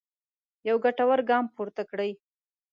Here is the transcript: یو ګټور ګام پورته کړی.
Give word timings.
یو 0.67 0.75
ګټور 0.85 1.19
ګام 1.29 1.45
پورته 1.55 1.83
کړی. 1.89 2.11